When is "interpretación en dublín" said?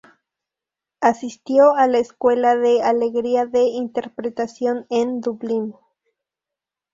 3.65-5.75